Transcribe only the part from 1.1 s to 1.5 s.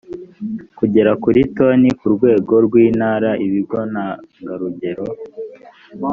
kuri